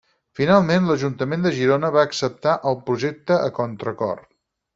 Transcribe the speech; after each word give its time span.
Finalment 0.37 0.87
l'Ajuntament 0.91 1.45
de 1.47 1.51
Girona 1.57 1.91
va 1.97 2.07
acceptar 2.09 2.55
el 2.71 2.79
projecte 2.89 3.39
a 3.51 3.53
contra 3.61 3.95
cor. 4.03 4.27